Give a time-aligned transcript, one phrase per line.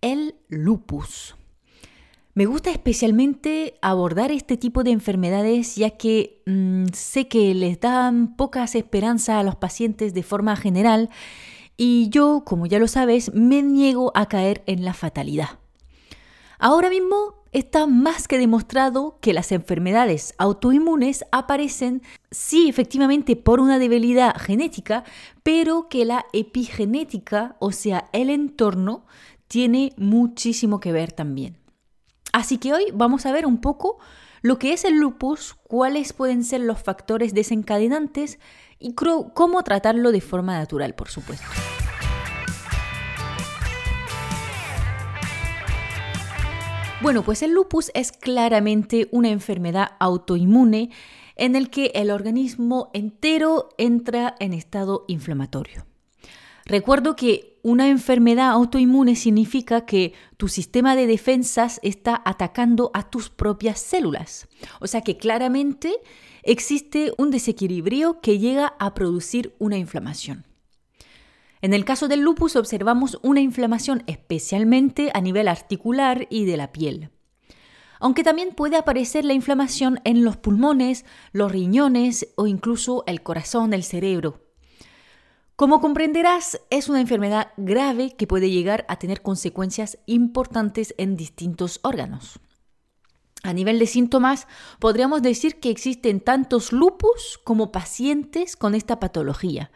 [0.00, 1.36] el lupus.
[2.34, 8.36] Me gusta especialmente abordar este tipo de enfermedades ya que mm, sé que les dan
[8.36, 11.10] pocas esperanzas a los pacientes de forma general
[11.76, 15.58] y yo, como ya lo sabes, me niego a caer en la fatalidad.
[16.58, 23.78] Ahora mismo está más que demostrado que las enfermedades autoinmunes aparecen, sí, efectivamente, por una
[23.78, 25.04] debilidad genética,
[25.42, 29.06] pero que la epigenética, o sea, el entorno,
[29.48, 31.58] tiene muchísimo que ver también.
[32.32, 33.98] Así que hoy vamos a ver un poco
[34.42, 38.38] lo que es el lupus, cuáles pueden ser los factores desencadenantes
[38.78, 41.46] y cómo tratarlo de forma natural, por supuesto.
[47.00, 50.90] Bueno, pues el lupus es claramente una enfermedad autoinmune
[51.36, 55.86] en el que el organismo entero entra en estado inflamatorio.
[56.66, 63.30] Recuerdo que una enfermedad autoinmune significa que tu sistema de defensas está atacando a tus
[63.30, 64.48] propias células.
[64.80, 65.92] O sea que claramente
[66.42, 70.44] existe un desequilibrio que llega a producir una inflamación.
[71.60, 76.72] En el caso del lupus observamos una inflamación especialmente a nivel articular y de la
[76.72, 77.10] piel.
[78.00, 83.74] Aunque también puede aparecer la inflamación en los pulmones, los riñones o incluso el corazón,
[83.74, 84.47] el cerebro.
[85.58, 91.80] Como comprenderás, es una enfermedad grave que puede llegar a tener consecuencias importantes en distintos
[91.82, 92.38] órganos.
[93.42, 94.46] A nivel de síntomas,
[94.78, 99.72] podríamos decir que existen tantos lupus como pacientes con esta patología,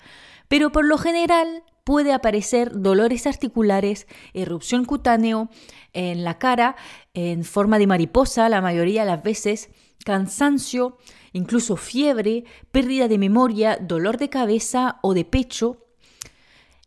[0.46, 5.50] pero por lo general puede aparecer dolores articulares, erupción cutáneo
[5.94, 6.76] en la cara,
[7.12, 9.68] en forma de mariposa la mayoría de las veces,
[10.04, 10.98] cansancio,
[11.32, 15.86] incluso fiebre, pérdida de memoria, dolor de cabeza o de pecho.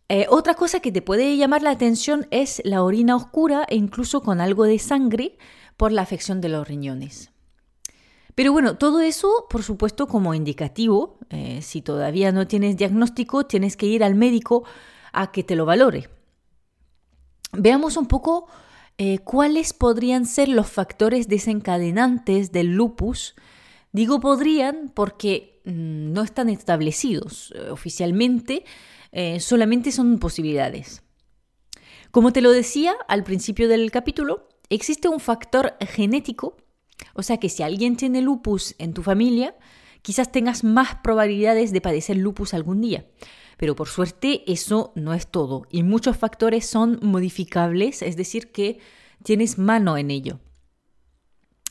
[0.08, 4.22] Eh, otra cosa que te puede llamar la atención es la orina oscura e incluso
[4.22, 5.38] con algo de sangre
[5.78, 7.32] por la afección de los riñones.
[8.36, 11.20] Pero bueno, todo eso, por supuesto, como indicativo.
[11.30, 14.66] Eh, si todavía no tienes diagnóstico, tienes que ir al médico
[15.14, 16.10] a que te lo valore.
[17.54, 18.48] Veamos un poco
[18.98, 23.36] eh, cuáles podrían ser los factores desencadenantes del lupus.
[23.92, 28.64] Digo podrían porque mm, no están establecidos eh, oficialmente,
[29.40, 31.02] solamente son posibilidades.
[32.12, 36.58] Como te lo decía al principio del capítulo, existe un factor genético
[37.14, 39.56] o sea que si alguien tiene lupus en tu familia,
[40.02, 43.06] quizás tengas más probabilidades de padecer lupus algún día.
[43.58, 48.80] Pero por suerte eso no es todo y muchos factores son modificables, es decir, que
[49.24, 50.40] tienes mano en ello.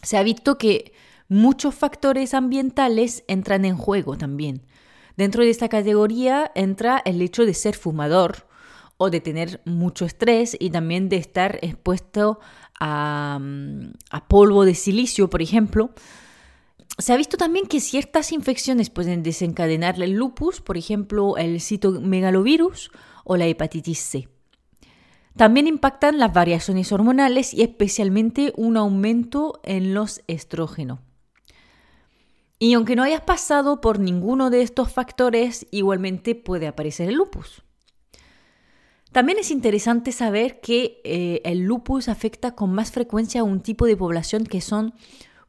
[0.03, 0.93] Se ha visto que
[1.29, 4.63] muchos factores ambientales entran en juego también.
[5.17, 8.49] Dentro de esta categoría entra el hecho de ser fumador
[8.97, 12.41] o de tener mucho estrés y también de estar expuesto
[12.81, 13.41] a,
[14.29, 15.91] polvo de silicio, por ejemplo.
[16.99, 22.91] Se ha visto también que ciertas infecciones pueden desencadenar el lupus, por ejemplo, el citomegalovirus
[23.25, 24.29] o la hepatitis C.
[25.37, 31.01] También impactan las variaciones hormonales y especialmente un aumento en los estrógenos.
[32.61, 37.65] Y aunque no hayas pasado por ninguno de estos factores, igualmente puede aparecer el lupus.
[39.11, 43.87] También es interesante saber que eh, el lupus afecta con más frecuencia a un tipo
[43.87, 44.95] de población que son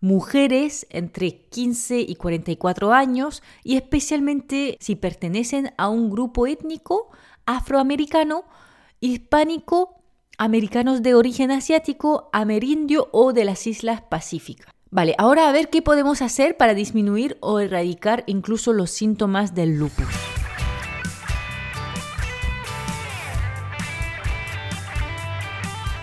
[0.06, 7.10] mujeres entre 15 y 44 años y especialmente si pertenecen a un grupo étnico
[7.48, 8.46] afroamericano,
[9.00, 10.04] hispánico,
[10.38, 14.72] americanos de origen asiático, amerindio o de las islas pacíficas.
[14.92, 19.76] Vale, ahora a ver qué podemos hacer para disminuir o erradicar incluso los síntomas del
[19.80, 20.45] lupus.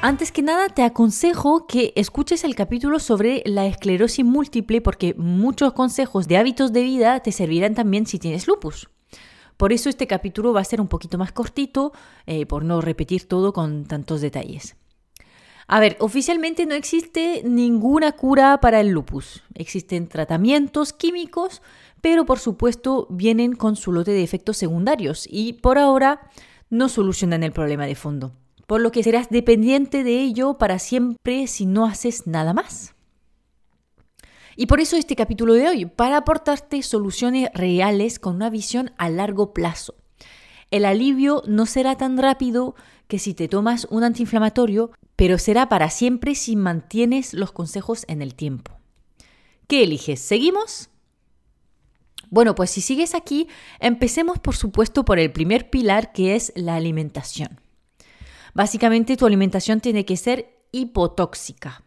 [0.05, 5.75] Antes que nada, te aconsejo que escuches el capítulo sobre la esclerosis múltiple porque muchos
[5.75, 8.91] consejos de hábitos de vida te servirán también si tienes lupus.
[9.57, 11.93] Por eso este capítulo va a ser un poquito más cortito,
[12.27, 14.75] eh, por no repetir todo con tantos detalles.
[15.69, 19.45] A ver, oficialmente no existe ninguna cura para el lupus.
[19.55, 21.63] Existen tratamientos químicos,
[22.01, 26.29] pero por supuesto vienen con su lote de efectos secundarios y por ahora
[26.71, 28.33] no solucionan el problema de fondo.
[28.73, 32.95] Por lo que serás dependiente de ello para siempre si no haces nada más.
[34.57, 39.11] Y por eso este capítulo de hoy, para aportarte soluciones reales con una visión a
[39.11, 39.97] largo plazo.
[40.71, 42.75] El alivio no será tan rápido
[43.09, 48.23] que si te tomas un antiinflamatorio, pero será para siempre si mantienes los consejos en
[48.23, 48.73] el tiempo.
[49.69, 50.19] ¿Qué eliges?
[50.19, 50.89] ¿Seguimos?
[52.31, 53.49] Bueno, pues si sigues aquí,
[53.81, 57.62] empecemos por supuesto por el primer pilar que es la alimentación.
[58.55, 61.83] Básicamente tu alimentación tiene que ser hipotóxica.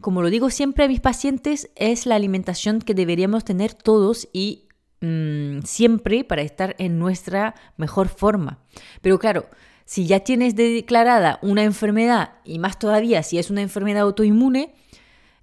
[0.00, 4.68] Como lo digo siempre a mis pacientes, es la alimentación que deberíamos tener todos y
[5.00, 8.58] mm, siempre para estar en nuestra mejor forma.
[9.00, 9.46] Pero claro,
[9.86, 14.74] si ya tienes declarada una enfermedad y más todavía si es una enfermedad autoinmune,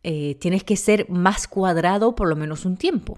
[0.03, 3.17] eh, tienes que ser más cuadrado por lo menos un tiempo.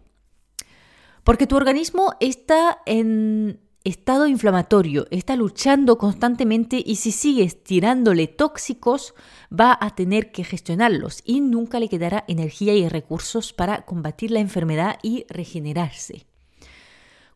[1.23, 9.13] Porque tu organismo está en estado inflamatorio, está luchando constantemente y si sigues tirándole tóxicos,
[9.53, 14.39] va a tener que gestionarlos y nunca le quedará energía y recursos para combatir la
[14.39, 16.25] enfermedad y regenerarse.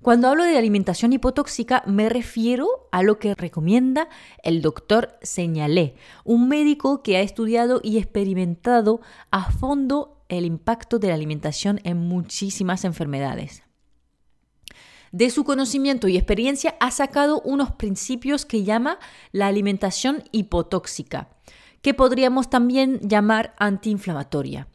[0.02, 4.10] Cuando hablo de alimentación hipotóxica me refiero a lo que recomienda
[4.42, 5.94] el doctor Señalé,
[6.24, 11.98] un médico que ha estudiado y experimentado a fondo el impacto de la alimentación en
[11.98, 13.69] muchísimas enfermedades
[15.12, 19.00] de su conocimiento y experiencia ha sacado unos principios que llama
[19.32, 21.30] la alimentación hipotóxica,
[21.82, 24.68] que podríamos también llamar antiinflamatoria.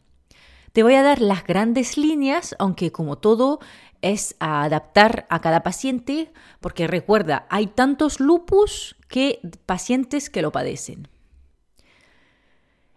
[0.73, 3.59] Te voy a dar las grandes líneas, aunque como todo
[4.01, 10.51] es a adaptar a cada paciente, porque recuerda, hay tantos lupus que pacientes que lo
[10.51, 11.07] padecen.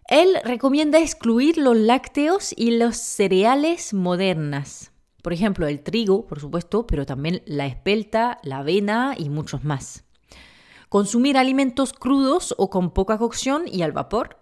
[0.08, 4.90] Él recomienda excluir los lácteos y los cereales modernas.
[5.28, 10.06] Por ejemplo, el trigo, por supuesto, pero también la espelta, la avena y muchos más.
[10.88, 14.38] Consumir alimentos crudos o con poca cocción y al vapor.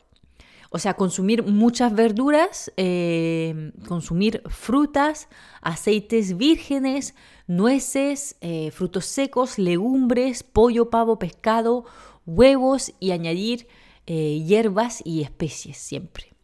[0.71, 5.29] O sea, consumir muchas verduras, eh, consumir frutas,
[5.61, 7.17] aceites vírgenes,
[7.49, 11.85] nueces, eh, frutos secos, legumbres, pollo, pavo, pescado,
[12.27, 13.67] huevos y añadir
[14.07, 16.37] eh, hierbas y especies siempre.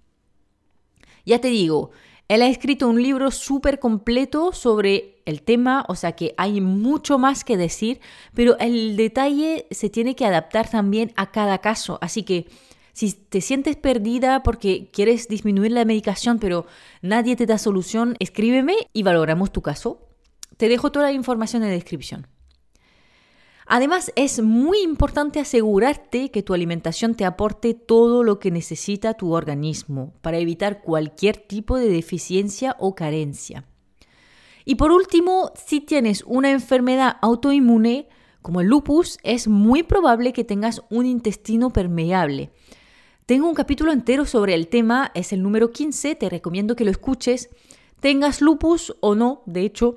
[1.24, 1.92] Ya te digo,
[2.34, 7.18] él ha escrito un libro súper completo sobre el tema, o sea que hay mucho
[7.18, 8.00] más que decir,
[8.32, 11.98] pero el detalle se tiene que adaptar también a cada caso.
[12.00, 12.46] Así que
[12.94, 16.64] si te sientes perdida porque quieres disminuir la medicación, pero
[17.02, 20.08] nadie te da solución, escríbeme y valoramos tu caso.
[20.56, 22.28] Te dejo toda la información en la descripción.
[23.74, 29.32] Además, es muy importante asegurarte que tu alimentación te aporte todo lo que necesita tu
[29.32, 33.64] organismo para evitar cualquier tipo de deficiencia o carencia.
[34.66, 38.10] Y por último, si tienes una enfermedad autoinmune,
[38.42, 42.50] como el lupus, es muy probable que tengas un intestino permeable.
[43.24, 46.90] Tengo un capítulo entero sobre el tema, es el número 15, te recomiendo que lo
[46.90, 47.48] escuches.
[48.00, 49.96] Tengas lupus o no, de hecho,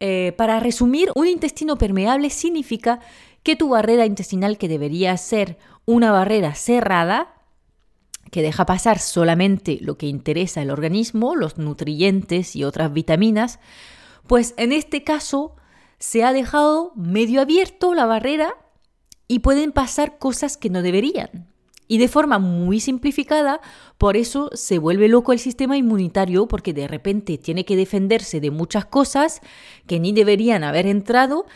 [0.00, 3.00] eh, para resumir, un intestino permeable significa
[3.42, 7.34] que tu barrera intestinal, que debería ser una barrera cerrada,
[8.30, 13.60] que deja pasar solamente lo que interesa al organismo, los nutrientes y otras vitaminas,
[14.26, 15.54] pues en este caso
[15.98, 18.54] se ha dejado medio abierto la barrera
[19.28, 21.48] y pueden pasar cosas que no deberían.
[21.88, 23.60] Y de forma muy simplificada,
[23.98, 28.50] por eso se vuelve loco el sistema inmunitario porque de repente tiene que defenderse de
[28.50, 29.40] muchas cosas
[29.86, 31.46] que ni deberían haber entrado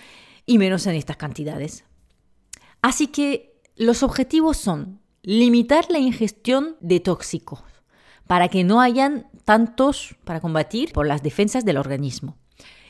[0.46, 1.84] y menos en estas cantidades.
[2.82, 7.62] Así que los objetivos son limitar la ingestión de tóxicos
[8.26, 12.38] para que no hayan tantos para combatir por las defensas del organismo.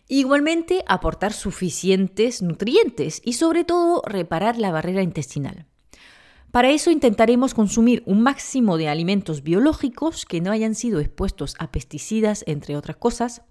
[0.09, 5.70] Igualmente aportar suficientes nutrientes y sobre todo reparar la barrera intestinal.
[6.51, 11.71] Para eso intentaremos consumir un máximo de alimentos biológicos que no hayan sido expuestos a
[11.71, 13.43] pesticidas, entre otras cosas,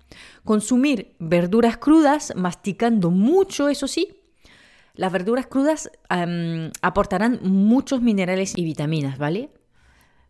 [0.43, 4.17] consumir verduras crudas, masticando mucho, eso sí.
[4.95, 5.89] Las verduras crudas
[6.81, 9.49] aportarán muchos minerales y vitaminas, ¿vale?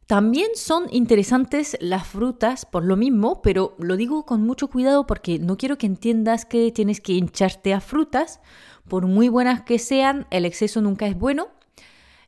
[0.05, 5.39] También son interesantes las frutas por lo mismo, pero lo digo con mucho cuidado porque
[5.39, 8.41] no quiero que entiendas que tienes que hincharte a frutas.
[8.88, 11.47] Por muy buenas que sean, el exceso nunca es bueno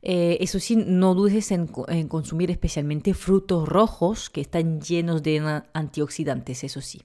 [0.01, 1.67] eh, eso sí, no dudes en,
[2.07, 7.03] consumir especialmente frutos rojos que están llenos de antioxidantes, eso sí.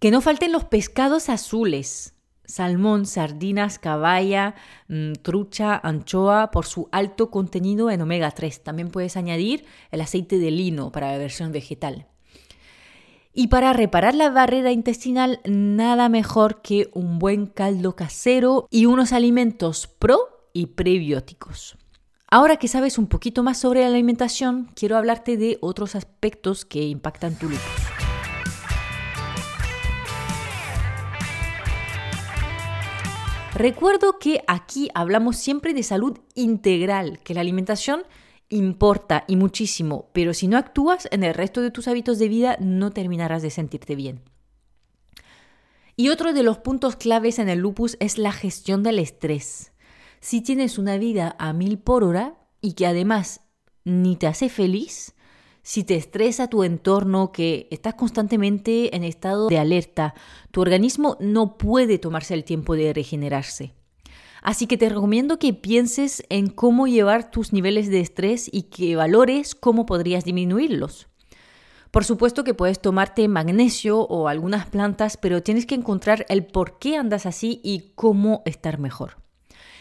[0.00, 4.56] Que no falten los pescados azules, salmón, sardinas, caballa,
[4.88, 8.62] mm, trucha, anchoa, por su alto contenido en omega 3.
[8.64, 12.08] También puedes añadir el aceite de lino para la versión vegetal.
[13.32, 19.12] Y para reparar la barrera intestinal, nada mejor que un buen caldo casero y unos
[19.12, 21.76] alimentos pro y prebióticos.
[22.30, 26.82] Ahora que sabes un poquito más sobre la alimentación, quiero hablarte de otros aspectos que
[26.84, 27.60] impactan tu lupus.
[33.54, 38.02] Recuerdo que aquí hablamos siempre de salud integral, que la alimentación
[38.48, 42.56] importa y muchísimo, pero si no actúas en el resto de tus hábitos de vida
[42.58, 44.22] no terminarás de sentirte bien.
[45.94, 49.72] Y otro de los puntos claves en el lupus es la gestión del estrés.
[50.24, 53.42] Si tienes una vida a mil por hora y que además
[53.84, 55.14] ni te hace feliz,
[55.62, 60.14] si te estresa tu entorno, que estás constantemente en estado de alerta,
[60.50, 63.74] tu organismo no puede tomarse el tiempo de regenerarse.
[64.40, 68.96] Así que te recomiendo que pienses en cómo llevar tus niveles de estrés y que
[68.96, 71.06] valores cómo podrías disminuirlos.
[71.90, 76.78] Por supuesto que puedes tomarte magnesio o algunas plantas, pero tienes que encontrar el por
[76.78, 79.22] qué andas así y cómo estar mejor.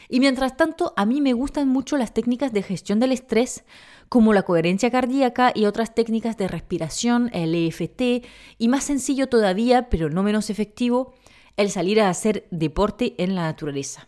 [0.10, 3.64] Y mientras tanto, a mí me gustan mucho las técnicas de gestión del estrés,
[4.10, 8.26] como la coherencia cardíaca y otras técnicas de respiración, el EFT,
[8.58, 11.14] y más sencillo todavía, pero no menos efectivo,
[11.58, 14.08] el salir a hacer deporte en la naturaleza.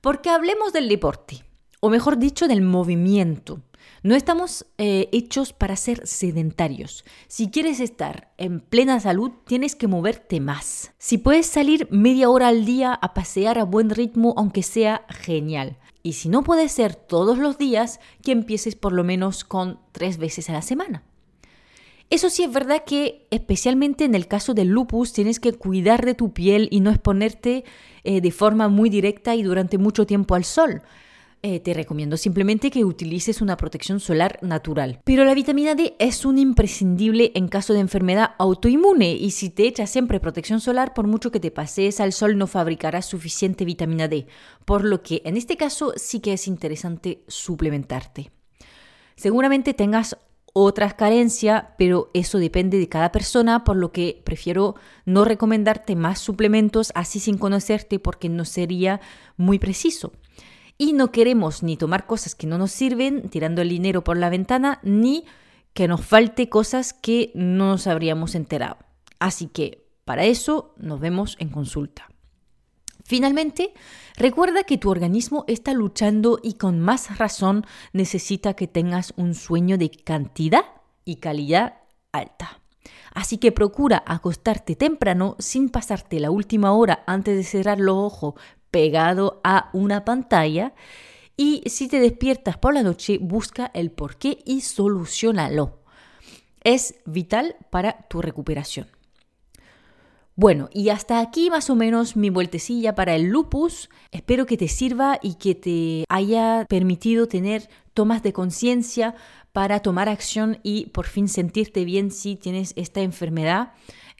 [0.00, 1.44] Porque hablemos del deporte,
[1.80, 3.60] o mejor dicho, del movimiento.
[4.04, 7.06] No estamos eh, hechos para ser sedentarios.
[7.26, 10.92] Si quieres estar en plena salud, tienes que moverte más.
[10.98, 15.78] Si puedes salir media hora al día a pasear a buen ritmo, aunque sea genial.
[16.02, 20.18] Y si no puede ser todos los días, que empieces por lo menos con tres
[20.18, 21.02] veces a la semana.
[22.10, 26.12] Eso sí es verdad que especialmente en el caso del lupus tienes que cuidar de
[26.12, 27.64] tu piel y no exponerte
[28.02, 30.82] eh, de forma muy directa y durante mucho tiempo al sol.
[31.46, 35.02] Eh, te recomiendo simplemente que utilices una protección solar natural.
[35.04, 39.66] Pero la vitamina D es un imprescindible en caso de enfermedad autoinmune y si te
[39.66, 44.08] echas siempre protección solar, por mucho que te pases al sol no fabricarás suficiente vitamina
[44.08, 44.26] D,
[44.64, 48.30] por lo que en este caso sí que es interesante suplementarte.
[49.14, 50.16] Seguramente tengas
[50.54, 56.20] otras carencias, pero eso depende de cada persona, por lo que prefiero no recomendarte más
[56.20, 59.02] suplementos así sin conocerte porque no sería
[59.36, 60.12] muy preciso.
[60.76, 64.30] Y no queremos ni tomar cosas que no nos sirven, tirando el dinero por la
[64.30, 65.24] ventana, ni
[65.72, 68.78] que nos falte cosas que no nos habríamos enterado.
[69.18, 72.08] Así que para eso nos vemos en consulta.
[73.04, 73.74] Finalmente,
[74.16, 79.76] recuerda que tu organismo está luchando y con más razón necesita que tengas un sueño
[79.76, 80.64] de cantidad
[81.04, 82.60] y calidad alta.
[83.12, 88.34] Así que procura acostarte temprano sin pasarte la última hora antes de cerrar los ojos
[88.74, 90.74] pegado a una pantalla
[91.36, 95.78] y si te despiertas por la noche, busca el porqué y solucionalo.
[96.64, 98.88] Es vital para tu recuperación.
[100.34, 103.90] Bueno, y hasta aquí más o menos mi vueltecilla para el lupus.
[104.10, 109.14] Espero que te sirva y que te haya permitido tener tomas de conciencia
[109.52, 113.74] para tomar acción y por fin sentirte bien si tienes esta enfermedad.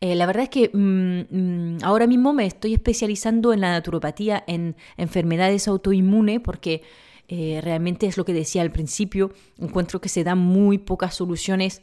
[0.05, 4.45] Eh, la verdad es que mm, mm, ahora mismo me estoy especializando en la naturopatía,
[4.47, 6.83] en enfermedades autoinmunes, porque
[7.27, 11.81] eh, realmente es lo que decía al principio, encuentro que se dan muy pocas soluciones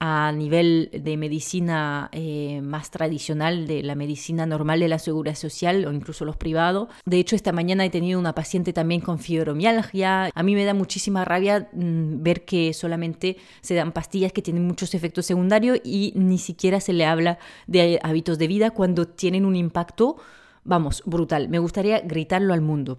[0.00, 5.84] a nivel de medicina eh, más tradicional, de la medicina normal de la seguridad social
[5.86, 6.88] o incluso los privados.
[7.04, 10.30] De hecho, esta mañana he tenido una paciente también con fibromialgia.
[10.34, 14.66] A mí me da muchísima rabia mm, ver que solamente se dan pastillas que tienen
[14.66, 19.44] muchos efectos secundarios y ni siquiera se le habla de hábitos de vida cuando tienen
[19.44, 20.16] un impacto,
[20.64, 21.48] vamos, brutal.
[21.48, 22.98] Me gustaría gritarlo al mundo.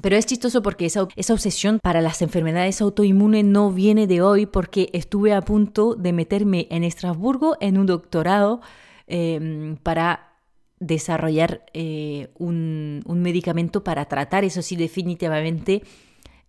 [0.00, 4.88] Pero es chistoso porque esa, obsesión para las enfermedades autoinmunes no viene de hoy porque
[4.92, 8.60] estuve a punto de meterme en Estrasburgo en un doctorado
[9.06, 10.34] em, para
[10.78, 15.82] desarrollar eh, un, medicamento para tratar, eso sí, definitivamente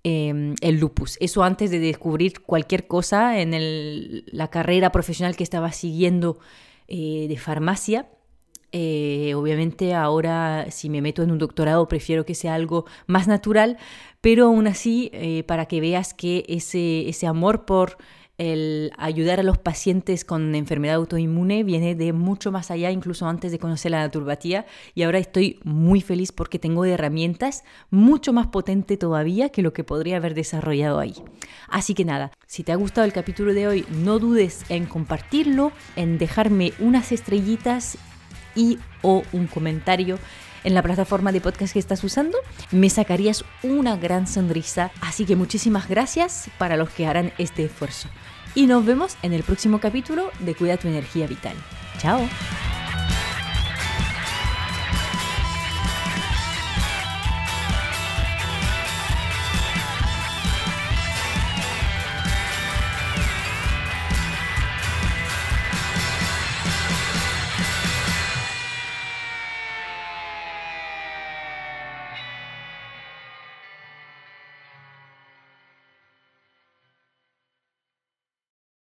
[0.04, 1.18] em, el lupus.
[1.20, 6.40] Eso antes de descubrir cualquier cosa en la carrera profesional que estaba siguiendo
[6.88, 8.08] eh, de farmacia.
[8.74, 13.78] Eh, obviamente ahora si me meto en un doctorado prefiero que sea algo más natural,
[14.22, 17.98] pero aún así eh, para que veas que ese, ese amor por
[18.42, 23.52] el ayudar a los pacientes con enfermedad autoinmune viene de mucho más allá, incluso antes
[23.52, 24.66] de conocer la naturopatía.
[24.96, 29.84] Y ahora estoy muy feliz porque tengo herramientas mucho más potentes todavía que lo que
[29.84, 31.14] podría haber desarrollado ahí.
[31.70, 35.72] Así que nada, si te ha gustado el capítulo de hoy, no dudes en compartirlo,
[35.96, 38.00] en dejarme unas estrellitas
[38.56, 40.20] y o un comentario
[40.64, 42.38] en la plataforma de podcast que estás usando,
[42.72, 44.92] me sacarías una gran sonrisa.
[45.02, 48.10] Así que muchísimas gracias para los que harán este esfuerzo.
[48.54, 51.56] Y nos vemos en el próximo capítulo de Cuida tu energía vital.
[52.00, 52.22] Chao.